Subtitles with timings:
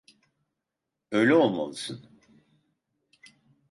[1.11, 2.05] Öyle olmalısın.